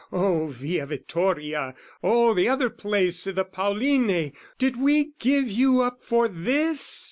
[0.11, 6.01] "Oh Via Vittoria, oh the other place "I' the Pauline, did we give you up
[6.01, 6.81] for this?